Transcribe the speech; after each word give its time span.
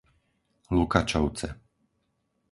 Lukačovce 0.75 1.47